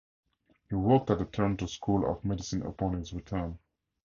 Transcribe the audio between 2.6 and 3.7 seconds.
upon his return.